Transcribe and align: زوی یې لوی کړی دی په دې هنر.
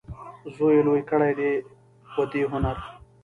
زوی 0.55 0.71
یې 0.77 0.81
لوی 0.87 1.01
کړی 1.09 1.31
دی 1.39 1.51
په 2.13 2.21
دې 2.31 2.41
هنر. 2.51 2.77